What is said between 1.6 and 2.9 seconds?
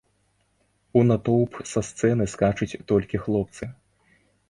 са сцэны скачуць